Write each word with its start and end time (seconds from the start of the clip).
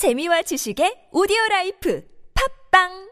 재미와 0.00 0.40
지식의 0.48 1.12
오디오 1.12 1.36
라이프. 1.50 2.00
팟빵 2.32 3.09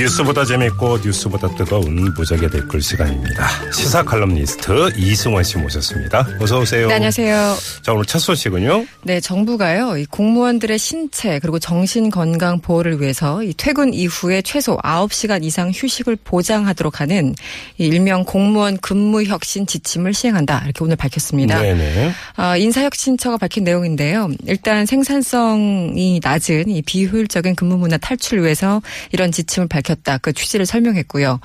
뉴스보다 0.00 0.46
재밌고 0.46 1.00
뉴스보다 1.04 1.54
뜨거운 1.56 2.14
무적의 2.14 2.48
댓글 2.48 2.80
시간입니다. 2.80 3.46
시사 3.70 4.02
칼럼니스트 4.02 4.94
이승원 4.96 5.44
씨 5.44 5.58
모셨습니다. 5.58 6.26
어서 6.40 6.60
오세요. 6.60 6.88
네, 6.88 6.94
안녕하세요. 6.94 7.54
자 7.82 7.92
오늘 7.92 8.06
첫 8.06 8.18
소식은요. 8.18 8.86
네, 9.02 9.20
정부가요. 9.20 9.98
이 9.98 10.06
공무원들의 10.06 10.78
신체 10.78 11.38
그리고 11.38 11.58
정신 11.58 12.08
건강 12.08 12.60
보호를 12.62 13.02
위해서 13.02 13.42
이 13.42 13.52
퇴근 13.54 13.92
이후에 13.92 14.40
최소 14.40 14.78
9시간 14.78 15.44
이상 15.44 15.70
휴식을 15.70 16.16
보장하도록 16.24 17.02
하는 17.02 17.34
이 17.76 17.84
일명 17.84 18.24
공무원 18.24 18.78
근무 18.78 19.24
혁신 19.24 19.66
지침을 19.66 20.14
시행한다. 20.14 20.62
이렇게 20.64 20.82
오늘 20.82 20.96
밝혔습니다. 20.96 21.60
네네. 21.60 22.12
아, 22.36 22.56
인사혁신처가 22.56 23.36
밝힌 23.36 23.64
내용인데요. 23.64 24.30
일단 24.46 24.86
생산성이 24.86 26.20
낮은 26.22 26.70
이 26.70 26.80
비효율적인 26.80 27.54
근무 27.54 27.76
문화 27.76 27.98
탈출을 27.98 28.42
위해서 28.44 28.80
이런 29.12 29.30
지침을 29.30 29.68
밝혔 29.68 29.89
다. 30.02 30.18
그 30.18 30.32
취지를 30.32 30.66
설명했고요. 30.66 31.40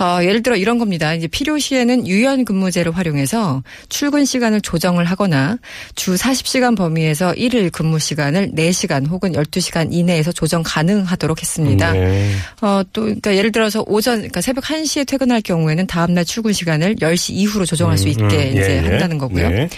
어, 0.00 0.18
예를 0.22 0.42
들어 0.42 0.56
이런 0.56 0.78
겁니다. 0.78 1.14
이제 1.14 1.26
필요시에는 1.26 2.06
유연 2.06 2.44
근무제를 2.44 2.92
활용해서 2.92 3.62
출근 3.88 4.24
시간을 4.24 4.60
조정을 4.60 5.04
하거나 5.04 5.58
주 5.94 6.14
40시간 6.14 6.76
범위에서 6.76 7.32
1일 7.32 7.72
근무 7.72 7.98
시간을 7.98 8.52
4시간 8.52 9.08
혹은 9.08 9.32
12시간 9.32 9.88
이내에서 9.92 10.32
조정 10.32 10.62
가능하도록 10.64 11.40
했습니다. 11.40 11.92
네. 11.92 12.30
어, 12.60 12.82
또, 12.92 13.02
그러니까 13.02 13.36
예를 13.36 13.52
들어서 13.52 13.84
오전, 13.86 14.16
그러니까 14.16 14.40
새벽 14.40 14.64
1시에 14.64 15.06
퇴근할 15.06 15.40
경우에는 15.42 15.86
다음 15.86 16.14
날 16.14 16.24
출근 16.24 16.52
시간을 16.52 16.96
10시 16.96 17.34
이후로 17.34 17.66
조정할 17.66 17.98
수 17.98 18.08
있게 18.08 18.22
음, 18.22 18.52
이제 18.52 18.70
예, 18.70 18.76
예. 18.84 18.88
한다는 18.88 19.18
거고요. 19.18 19.48
네. 19.48 19.68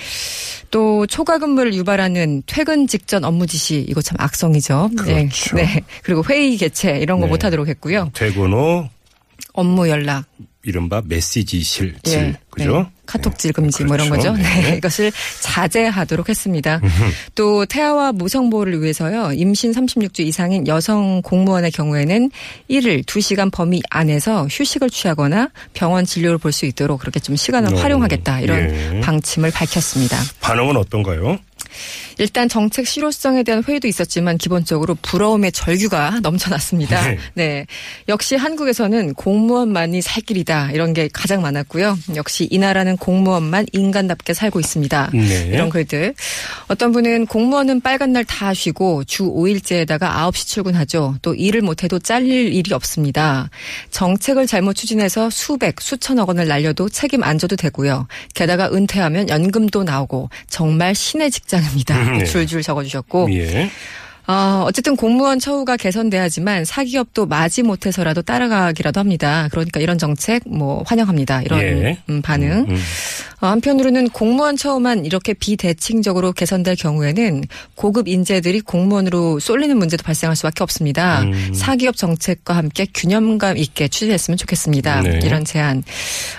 또 0.76 1.06
초과 1.06 1.38
근무를 1.38 1.72
유발하는 1.72 2.42
퇴근 2.44 2.86
직전 2.86 3.24
업무 3.24 3.46
지시 3.46 3.86
이거 3.88 4.02
참 4.02 4.16
악성이죠. 4.20 4.90
그렇죠. 4.94 5.56
네. 5.56 5.62
네. 5.64 5.80
그리고 6.02 6.22
회의 6.28 6.58
개최 6.58 6.98
이런 6.98 7.18
거 7.18 7.24
네. 7.24 7.30
못하도록 7.30 7.66
했고요. 7.66 8.10
퇴근 8.12 8.52
후 8.52 8.86
업무 9.52 9.88
연락, 9.88 10.24
이른바 10.62 11.00
메시지실 11.04 11.94
질 12.02 12.18
예, 12.18 12.34
그죠? 12.50 12.78
네. 12.78 12.86
카톡질 13.06 13.52
금지 13.52 13.84
뭐 13.84 13.94
이런 13.94 14.10
그렇죠. 14.10 14.32
거죠. 14.32 14.42
네. 14.42 14.62
네. 14.70 14.76
이것을 14.78 15.12
자제하도록 15.40 16.28
했습니다. 16.28 16.80
또 17.36 17.64
태아와 17.66 18.10
모성 18.10 18.50
보호를 18.50 18.82
위해서요. 18.82 19.30
임신 19.32 19.70
36주 19.72 20.20
이상인 20.20 20.66
여성 20.66 21.22
공무원의 21.22 21.70
경우에는 21.70 22.30
1일 22.68 23.04
2시간 23.04 23.52
범위 23.52 23.80
안에서 23.90 24.46
휴식을 24.48 24.90
취하거나 24.90 25.50
병원 25.72 26.04
진료를 26.04 26.38
볼 26.38 26.50
수 26.52 26.66
있도록 26.66 26.98
그렇게 27.00 27.20
좀 27.20 27.36
시간을 27.36 27.74
어, 27.74 27.76
활용하겠다 27.76 28.40
이런 28.40 28.58
예. 28.96 29.00
방침을 29.02 29.52
밝혔습니다. 29.52 30.16
반응은 30.40 30.76
어떤가요? 30.76 31.38
일단 32.18 32.48
정책 32.48 32.86
실효성에 32.86 33.42
대한 33.42 33.62
회의도 33.66 33.88
있었지만 33.88 34.38
기본적으로 34.38 34.96
부러움의 35.02 35.52
절규가 35.52 36.20
넘쳐났습니다. 36.22 37.08
네. 37.08 37.18
네. 37.34 37.66
역시 38.08 38.36
한국에서는 38.36 39.14
공무원만이 39.14 40.02
살 40.02 40.22
길이다 40.22 40.70
이런 40.72 40.92
게 40.92 41.08
가장 41.12 41.42
많았고요. 41.42 41.98
역시 42.14 42.48
이 42.50 42.58
나라는 42.58 42.96
공무원만 42.96 43.66
인간답게 43.72 44.34
살고 44.34 44.60
있습니다. 44.60 45.10
네. 45.12 45.50
이런 45.52 45.70
글들. 45.70 46.14
어떤 46.68 46.90
분은 46.92 47.26
공무원은 47.26 47.80
빨간 47.80 48.12
날 48.12 48.24
다 48.26 48.52
쉬고 48.52 49.04
주 49.04 49.24
5일제에다가 49.24 50.00
9시 50.00 50.46
출근하죠. 50.48 51.14
또 51.22 51.34
일을 51.34 51.62
못해도 51.62 52.00
잘릴 52.00 52.52
일이 52.52 52.74
없습니다. 52.74 53.48
정책을 53.90 54.46
잘못 54.46 54.74
추진해서 54.74 55.30
수백, 55.30 55.80
수천억 55.80 56.28
원을 56.28 56.48
날려도 56.48 56.88
책임 56.88 57.22
안 57.22 57.38
져도 57.38 57.54
되고요. 57.56 58.08
게다가 58.34 58.68
은퇴하면 58.72 59.28
연금도 59.28 59.84
나오고 59.84 60.28
정말 60.48 60.94
신의 60.94 61.30
직장입니다. 61.30 62.10
네. 62.18 62.24
줄줄 62.24 62.62
적어주셨고 62.62 63.28
예. 63.32 63.70
어, 64.28 64.64
어쨌든 64.66 64.96
공무원 64.96 65.38
처우가 65.38 65.76
개선돼야지만 65.76 66.64
사기업도 66.64 67.26
마지 67.26 67.62
못해서라도 67.62 68.22
따라가기라도 68.22 68.98
합니다. 68.98 69.46
그러니까 69.52 69.78
이런 69.78 69.98
정책 69.98 70.42
뭐 70.46 70.82
환영합니다. 70.84 71.42
이런 71.42 71.60
예. 71.60 71.98
음, 72.10 72.22
반응. 72.22 72.66
음. 72.68 72.76
어, 73.35 73.35
한편으로는 73.38 74.10
공무원 74.10 74.56
처우만 74.56 75.04
이렇게 75.04 75.34
비대칭적으로 75.34 76.32
개선될 76.32 76.76
경우에는 76.76 77.44
고급 77.74 78.08
인재들이 78.08 78.60
공무원으로 78.60 79.40
쏠리는 79.40 79.76
문제도 79.76 80.02
발생할 80.02 80.36
수밖에 80.36 80.62
없습니다. 80.62 81.22
음. 81.22 81.52
사기업 81.54 81.96
정책과 81.96 82.56
함께 82.56 82.86
균형감 82.94 83.56
있게 83.58 83.88
추진했으면 83.88 84.38
좋겠습니다. 84.38 85.02
네. 85.02 85.20
이런 85.22 85.44
제안. 85.44 85.82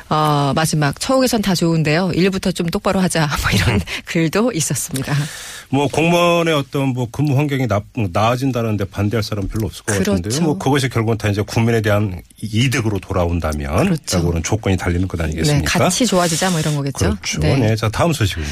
어, 0.10 0.54
마지막 0.56 1.00
처우 1.00 1.22
개선 1.22 1.42
다 1.42 1.54
좋은데요. 1.54 2.12
일부터 2.14 2.52
좀 2.52 2.68
똑바로 2.68 3.00
하자. 3.00 3.28
뭐 3.42 3.52
이런 3.52 3.80
글도 4.06 4.52
있었습니다. 4.54 5.14
뭐 5.70 5.88
공무원의 5.88 6.54
어떤 6.54 6.90
뭐 6.90 7.08
근무 7.12 7.38
환경이 7.38 7.68
나, 7.68 7.82
나아진다는데 7.96 8.86
반대할 8.86 9.22
사람 9.22 9.48
별로 9.48 9.68
없을 9.68 9.84
것 9.84 9.94
그렇죠. 9.94 10.14
같은데요. 10.14 10.42
뭐 10.42 10.58
그것이 10.58 10.90
결국은 10.90 11.18
다 11.18 11.28
이제 11.28 11.42
국민에 11.42 11.82
대한 11.82 12.22
이득으로 12.42 13.00
돌아온다면 13.00 13.86
그렇죠. 13.86 14.42
조건이 14.44 14.78
달리는 14.78 15.08
것 15.08 15.18
네, 15.18 15.26
아니겠습니까? 15.26 15.80
같이 15.80 16.06
좋아지자 16.06 16.52
뭐 16.52 16.60
이런 16.60 16.76
거겠죠. 16.76 16.87
그렇죠. 16.92 17.40
네. 17.40 17.76
자 17.76 17.90
다음 17.90 18.14
소식은요. 18.14 18.48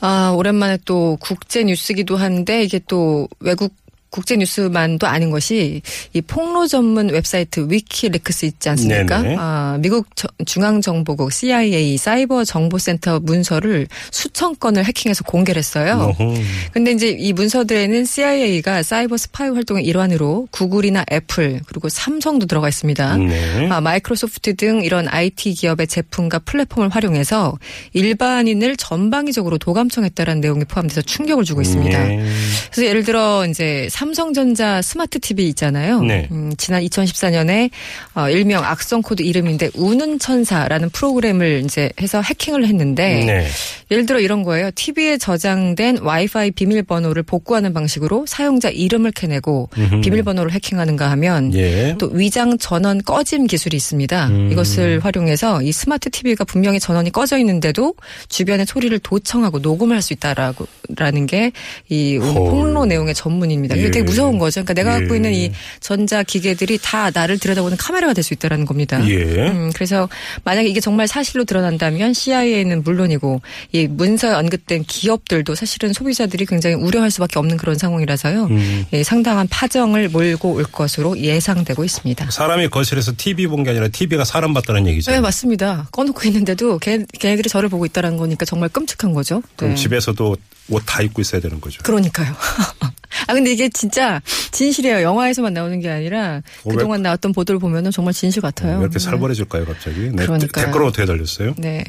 아, 0.00 0.32
오랜만에 0.34 0.78
또 0.84 1.16
국제 1.20 1.62
뉴스기도 1.62 2.16
한데 2.16 2.62
이게 2.62 2.80
또 2.88 3.28
외국 3.40 3.74
국제 4.10 4.36
뉴스만도 4.36 5.06
아닌 5.06 5.30
것이 5.30 5.82
이 6.12 6.20
폭로 6.20 6.66
전문 6.66 7.10
웨브사이트 7.10 7.66
위키리크스 7.70 8.44
있지 8.46 8.68
않습니까? 8.70 9.22
네네. 9.22 9.36
아, 9.38 9.78
미국 9.80 10.06
저- 10.16 10.26
중앙정보국 10.44 11.32
CIA 11.32 11.96
사이버 11.96 12.44
정보센터 12.44 13.20
문서를 13.20 13.86
수천 14.10 14.56
건을 14.58 14.84
해킹해서 14.84 15.22
공개를 15.24 15.58
했어요. 15.60 16.12
어허. 16.18 16.34
근데 16.72 16.90
이제 16.90 17.08
이 17.10 17.32
문서들에는 17.32 18.04
CIA가 18.04 18.82
사이버 18.82 19.16
스파이 19.16 19.48
활동의 19.50 19.84
일환으로 19.84 20.48
구글이나 20.50 21.04
애플 21.12 21.60
그리고 21.66 21.88
삼성도 21.88 22.46
들어가 22.46 22.68
있습니다. 22.68 23.16
네. 23.16 23.68
아, 23.70 23.80
마이크로소프트 23.80 24.56
등 24.56 24.82
이런 24.82 25.06
IT 25.08 25.54
기업의 25.54 25.86
제품과 25.86 26.40
플랫폼을 26.40 26.88
활용해서 26.88 27.56
일반인을 27.92 28.76
전방위적으로 28.76 29.58
도감청했다라는 29.58 30.40
내용이 30.40 30.64
포함돼서 30.64 31.02
충격을 31.02 31.44
주고 31.44 31.60
있습니다. 31.60 31.98
네. 32.04 32.24
그래서 32.72 32.88
예를 32.88 33.04
들어 33.04 33.46
이제 33.46 33.88
삼성전자 34.00 34.80
스마트 34.80 35.20
TV 35.20 35.46
있잖아요. 35.48 36.00
네. 36.00 36.26
음, 36.30 36.54
지난 36.56 36.82
2014년에 36.82 37.68
어, 38.14 38.30
일명 38.30 38.64
악성 38.64 39.02
코드 39.02 39.22
이름인데 39.22 39.72
우는 39.74 40.18
천사라는 40.18 40.88
프로그램을 40.88 41.60
이제 41.66 41.90
해서 42.00 42.22
해킹을 42.22 42.66
했는데 42.66 43.24
네. 43.26 43.46
예를 43.90 44.06
들어 44.06 44.18
이런 44.18 44.42
거예요. 44.42 44.70
TV에 44.74 45.18
저장된 45.18 45.98
와이파이 45.98 46.52
비밀번호를 46.52 47.24
복구하는 47.24 47.74
방식으로 47.74 48.24
사용자 48.26 48.70
이름을 48.70 49.12
캐내고 49.12 49.68
음흠. 49.76 50.00
비밀번호를 50.00 50.52
해킹하는가 50.52 51.10
하면 51.10 51.52
예. 51.54 51.94
또 51.98 52.08
위장 52.14 52.56
전원 52.56 53.02
꺼짐 53.02 53.48
기술이 53.48 53.76
있습니다. 53.76 54.28
음. 54.28 54.50
이것을 54.50 55.00
활용해서 55.00 55.60
이 55.60 55.72
스마트 55.72 56.08
TV가 56.08 56.44
분명히 56.44 56.80
전원이 56.80 57.10
꺼져 57.10 57.36
있는데도 57.36 57.94
주변의 58.30 58.64
소리를 58.64 58.98
도청하고 59.00 59.58
녹음할 59.58 60.00
수 60.00 60.14
있다라고 60.14 60.66
라는 60.96 61.26
게이 61.26 62.16
헐. 62.16 62.34
폭로 62.34 62.86
내용의 62.86 63.14
전문입니다. 63.14 63.76
이게 63.76 63.89
예. 63.90 63.92
되게 63.92 64.04
무서운 64.04 64.38
거죠. 64.38 64.64
그러니까 64.64 64.74
내가 64.74 64.92
갖고 64.98 65.14
예. 65.14 65.16
있는 65.16 65.34
이 65.34 65.52
전자 65.80 66.22
기계들이 66.22 66.78
다 66.82 67.10
나를 67.12 67.38
들여다보는 67.38 67.76
카메라가 67.76 68.12
될 68.14 68.20
수 68.24 68.34
있다라는 68.34 68.66
겁니다. 68.66 69.00
예. 69.08 69.14
음, 69.48 69.70
그래서 69.74 70.08
만약에 70.44 70.68
이게 70.68 70.78
정말 70.80 71.08
사실로 71.08 71.44
드러난다면 71.44 72.12
CIA는 72.12 72.82
물론이고 72.82 73.40
이 73.72 73.86
문서에 73.86 74.32
언급된 74.34 74.84
기업들도 74.84 75.54
사실은 75.54 75.92
소비자들이 75.92 76.44
굉장히 76.46 76.76
우려할 76.76 77.10
수밖에 77.10 77.38
없는 77.38 77.56
그런 77.56 77.78
상황이라서요. 77.78 78.44
음. 78.44 78.84
예, 78.92 79.02
상당한 79.02 79.48
파정을 79.48 80.10
몰고 80.10 80.52
올 80.52 80.64
것으로 80.64 81.18
예상되고 81.18 81.82
있습니다. 81.84 82.30
사람이 82.30 82.68
거실에서 82.68 83.12
TV 83.16 83.46
본 83.46 83.64
게 83.64 83.70
아니라 83.70 83.88
TV가 83.88 84.24
사람 84.24 84.52
봤다는 84.54 84.86
얘기죠. 84.86 85.10
네, 85.10 85.20
맞습니다. 85.20 85.88
꺼놓고 85.92 86.20
있는데도 86.28 86.78
걔, 86.78 87.04
걔네들이 87.18 87.48
저를 87.48 87.68
보고 87.68 87.86
있다는 87.86 88.16
거니까 88.16 88.44
정말 88.44 88.68
끔찍한 88.68 89.12
거죠. 89.14 89.42
그럼 89.56 89.74
네. 89.74 89.80
집에서도 89.80 90.36
옷 90.70 90.82
다 90.86 91.02
입고 91.02 91.20
있어야 91.22 91.40
되는 91.40 91.60
거죠. 91.60 91.82
그러니까요. 91.82 92.34
아, 93.26 93.34
근데 93.34 93.52
이게 93.52 93.68
진짜 93.68 94.20
진실이에요. 94.52 95.02
영화에서만 95.02 95.52
나오는 95.54 95.78
게 95.80 95.88
아니라 95.90 96.42
왜- 96.64 96.74
그동안 96.74 97.02
나왔던 97.02 97.32
보도를 97.32 97.58
보면은 97.58 97.90
정말 97.90 98.14
진실 98.14 98.42
같아요. 98.42 98.74
왜 98.76 98.80
이렇게 98.82 98.98
네. 98.98 99.04
살벌해질까요, 99.04 99.64
갑자기? 99.66 100.00
네. 100.12 100.24
그러니까요. 100.24 100.66
댓글은 100.66 100.86
어떻게 100.86 101.04
달렸어요? 101.06 101.54
네. 101.58 101.84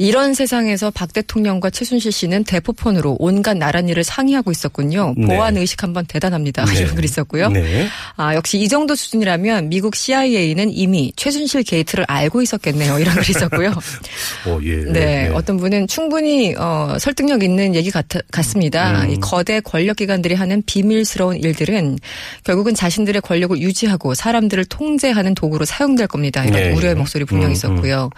이런 0.00 0.32
세상에서 0.32 0.90
박 0.90 1.12
대통령과 1.12 1.68
최순실 1.68 2.10
씨는 2.10 2.44
대포폰으로 2.44 3.18
온갖 3.18 3.58
나란 3.58 3.86
일을 3.90 4.02
상의하고 4.02 4.50
있었군요. 4.50 5.12
네. 5.14 5.26
보안 5.26 5.58
의식 5.58 5.82
한번 5.82 6.06
대단합니다. 6.06 6.64
네. 6.64 6.80
이런 6.80 6.94
글이 6.94 7.04
있었고요. 7.04 7.50
네. 7.50 7.86
아, 8.16 8.34
역시 8.34 8.58
이 8.58 8.66
정도 8.66 8.94
수준이라면 8.94 9.68
미국 9.68 9.94
CIA는 9.94 10.70
이미 10.70 11.12
최순실 11.16 11.64
게이트를 11.64 12.06
알고 12.08 12.40
있었겠네요. 12.40 12.98
이런 12.98 13.14
글이 13.14 13.26
있었고요. 13.28 13.74
어, 14.48 14.58
예. 14.62 14.76
네, 14.90 15.28
어떤 15.34 15.58
분은 15.58 15.86
충분히 15.86 16.54
어, 16.56 16.96
설득력 16.98 17.42
있는 17.42 17.74
얘기 17.74 17.90
같, 17.90 18.06
같습니다. 18.32 19.02
음. 19.02 19.10
이 19.10 19.20
거대 19.20 19.60
권력 19.60 19.96
기관들이 19.96 20.34
하는 20.34 20.62
비밀스러운 20.64 21.36
일들은 21.36 21.98
결국은 22.44 22.74
자신들의 22.74 23.20
권력을 23.20 23.58
유지하고 23.58 24.14
사람들을 24.14 24.64
통제하는 24.64 25.34
도구로 25.34 25.66
사용될 25.66 26.06
겁니다. 26.06 26.42
이런 26.42 26.54
네. 26.54 26.72
우려의 26.72 26.94
목소리 26.94 27.26
분명히 27.26 27.52
음, 27.52 27.52
있었고요. 27.52 28.08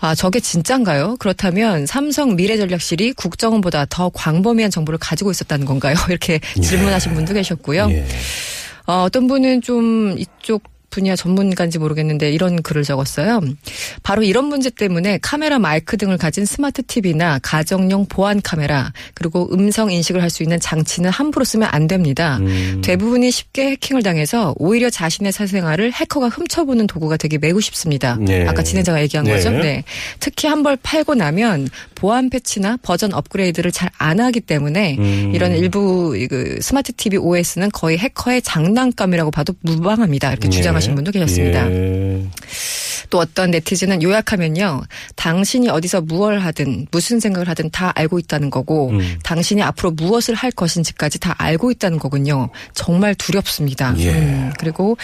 아, 0.00 0.14
저게 0.14 0.40
진짠가요? 0.40 1.16
그렇다면 1.18 1.86
삼성 1.86 2.34
미래전략실이 2.36 3.12
국정원보다 3.12 3.86
더 3.90 4.08
광범위한 4.08 4.70
정보를 4.70 4.98
가지고 4.98 5.30
있었다는 5.30 5.66
건가요? 5.66 5.94
이렇게 6.08 6.40
질문하신 6.62 7.14
분도 7.14 7.34
계셨고요. 7.34 7.88
예. 7.90 8.06
어, 8.86 9.02
어떤 9.02 9.26
분은 9.26 9.62
좀 9.62 10.16
이쪽 10.18 10.62
분야 10.90 11.14
전문가인지 11.16 11.78
모르겠는데 11.78 12.30
이런 12.32 12.62
글을 12.62 12.82
적었어요. 12.82 13.40
바로 14.02 14.22
이런 14.22 14.46
문제 14.46 14.70
때문에 14.70 15.18
카메라 15.22 15.58
마이크 15.58 15.96
등을 15.96 16.18
가진 16.18 16.44
스마트 16.44 16.82
TV나 16.82 17.38
가정용 17.42 18.06
보안 18.06 18.40
카메라 18.42 18.92
그리고 19.14 19.48
음성 19.52 19.90
인식을 19.90 20.20
할 20.22 20.30
수 20.30 20.44
있는 20.44 20.60
장치는 20.60 21.10
함부로 21.10 21.44
쓰면 21.44 21.68
안 21.72 21.88
됩니다. 21.88 22.38
음. 22.40 22.80
대부분이 22.84 23.32
쉽게 23.32 23.70
해킹을 23.72 24.04
당해서 24.04 24.54
오히려 24.58 24.88
자신의 24.90 25.32
사생활을 25.32 25.92
해커가 25.92 26.28
훔쳐보는 26.28 26.86
도구가 26.86 27.16
되기 27.16 27.36
매우 27.38 27.60
쉽습니다. 27.60 28.16
네. 28.20 28.46
아까 28.46 28.62
진행자가 28.62 29.02
얘기한 29.02 29.24
네. 29.26 29.32
거죠. 29.32 29.50
네. 29.50 29.82
특히 30.20 30.46
한 30.48 30.60
벌 30.62 30.76
팔고 30.76 31.14
나면 31.16 31.68
보안 31.96 32.30
패치나 32.30 32.78
버전 32.82 33.12
업그레이드를 33.14 33.72
잘 33.72 33.90
안 33.98 34.18
하기 34.20 34.40
때문에 34.40 34.96
음. 34.98 35.32
이런 35.34 35.52
일부 35.56 36.16
그 36.30 36.58
스마트 36.62 36.92
TV 36.92 37.18
OS는 37.18 37.70
거의 37.70 37.98
해커의 37.98 38.40
장난감이라고 38.42 39.30
봐도 39.30 39.52
무방합니다. 39.62 40.30
이렇게 40.30 40.46
예. 40.46 40.50
주장 40.50 40.74
하신 40.80 40.94
분도 40.94 41.10
계셨습니다. 41.12 41.70
예. 41.70 42.22
또 43.10 43.18
어떤 43.18 43.50
네티즌은 43.50 44.02
요약하면요. 44.02 44.82
당신이 45.16 45.68
어디서 45.68 46.02
무얼 46.02 46.38
하든 46.38 46.86
무슨 46.90 47.18
생각을 47.20 47.48
하든 47.48 47.70
다 47.70 47.92
알고 47.94 48.18
있다는 48.20 48.50
거고 48.50 48.90
음. 48.90 49.18
당신이 49.24 49.62
앞으로 49.62 49.90
무엇을 49.92 50.34
할 50.34 50.50
것인지까지 50.52 51.18
다 51.18 51.34
알고 51.38 51.70
있다는 51.72 51.98
거군요. 51.98 52.48
정말 52.74 53.14
두렵습니다. 53.14 53.94
예. 53.98 54.10
음, 54.10 54.52
그리고 54.58 54.96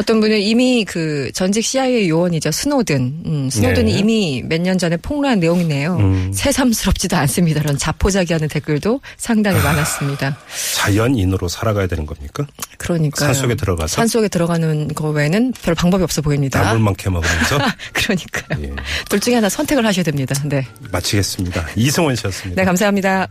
어떤 0.00 0.20
분은 0.20 0.40
이미 0.40 0.84
그 0.84 1.30
전직 1.34 1.64
CIA 1.64 2.08
요원이죠. 2.08 2.50
스노든. 2.50 3.22
음, 3.26 3.50
스노든이 3.50 3.92
네. 3.92 3.98
이미 3.98 4.42
몇 4.48 4.60
년 4.60 4.76
전에 4.78 4.96
폭로한 4.98 5.40
내용이네요. 5.40 5.96
음. 5.96 6.30
새삼스럽지도 6.34 7.16
않습니다. 7.16 7.60
이런 7.60 7.78
자포자기하는 7.78 8.48
댓글도 8.48 9.00
상당히 9.16 9.58
아. 9.60 9.62
많았습니다. 9.64 10.36
자연인으로 10.76 11.48
살아가야 11.48 11.86
되는 11.86 12.04
겁니까? 12.06 12.46
그러니까 12.78 13.24
산속에 13.24 13.54
들어가서 13.54 13.88
산 13.96 14.06
속에 14.06 14.28
들어가는 14.28 14.88
거 14.88 15.08
외에는 15.10 15.52
별 15.62 15.74
방법이 15.74 16.02
없어 16.04 16.20
보입니다. 16.22 16.62
나물만 16.62 16.94
캐먹으 16.96 17.26
면서 17.58 17.72
그러니까요. 17.92 18.62
예. 18.64 18.76
둘 19.08 19.20
중에 19.20 19.34
하나 19.34 19.48
선택을 19.48 19.84
하셔야 19.86 20.02
됩니다. 20.04 20.34
네. 20.44 20.66
마치겠습니다. 20.90 21.66
이승원 21.76 22.16
씨였습니다. 22.16 22.60
네, 22.60 22.66
감사합니다. 22.66 23.26